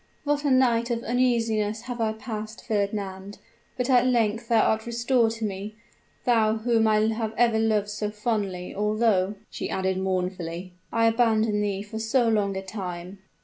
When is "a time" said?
12.57-13.19